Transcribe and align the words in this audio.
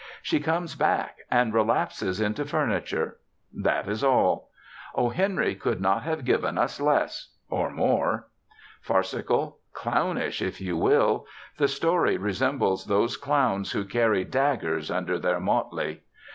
She 0.23 0.39
comes 0.39 0.73
back, 0.73 1.17
and 1.29 1.53
relapses 1.53 2.19
into 2.19 2.43
furniture. 2.43 3.17
That 3.53 3.87
is 3.87 4.03
all. 4.03 4.49
O. 4.95 5.09
Henry 5.09 5.53
could 5.53 5.79
not 5.79 6.01
have 6.01 6.25
given 6.25 6.57
us 6.57 6.81
less 6.81 7.35
or 7.51 7.69
more. 7.69 8.25
Farcical, 8.81 9.59
clownish, 9.73 10.41
if 10.41 10.59
you 10.59 10.75
will, 10.75 11.27
the 11.57 11.67
story 11.67 12.17
resembles 12.17 12.85
those 12.85 13.15
clowns 13.15 13.73
who 13.73 13.85
carry 13.85 14.23
daggers 14.23 14.89
under 14.89 15.19
their 15.19 15.39
motley. 15.39 16.01